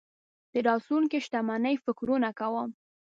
[0.53, 2.69] د راتلونکې شتمنۍ فکرونه کوم.